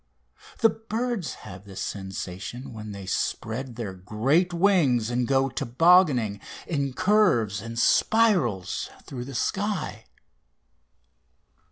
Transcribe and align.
The 0.61 0.69
birds 0.69 1.35
have 1.45 1.63
this 1.63 1.79
sensation 1.79 2.73
when 2.73 2.91
they 2.91 3.05
spread 3.05 3.75
their 3.75 3.93
great 3.93 4.51
wings 4.51 5.11
and 5.11 5.27
go 5.27 5.47
tobogganning 5.47 6.41
in 6.65 6.93
curves 6.93 7.61
and 7.61 7.77
spirals 7.77 8.89
through 9.05 9.25
the 9.25 9.35
sky! 9.35 10.05